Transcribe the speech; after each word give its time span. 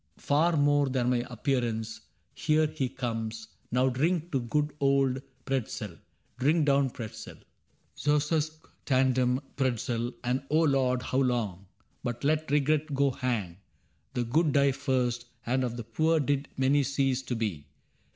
Far 0.17 0.57
more 0.57 0.89
than 0.89 1.11
my 1.11 1.23
appearance. 1.29 2.01
Here 2.33 2.65
he 2.65 2.89
comes; 2.89 3.49
Now 3.71 3.87
drink 3.89 4.31
to 4.31 4.39
good 4.39 4.73
old 4.79 5.21
Pretzel! 5.45 5.91
Drink 6.39 6.65
down 6.65 6.89
Pretzel! 6.89 7.35
^ousque 7.97 8.67
tandem^ 8.87 9.43
Pretzel, 9.57 10.11
and 10.23 10.41
O 10.49 10.61
Lord, 10.61 11.03
How 11.03 11.19
long! 11.19 11.67
But 12.03 12.23
let 12.23 12.49
regret 12.49 12.95
go 12.95 13.11
hang: 13.11 13.57
the 14.15 14.23
good 14.23 14.53
Die 14.53 14.71
first, 14.71 15.27
and 15.45 15.63
of 15.63 15.77
the 15.77 15.83
poor 15.83 16.19
did 16.19 16.47
many 16.57 16.81
cease 16.81 17.21
To 17.21 17.35
be. 17.35 17.67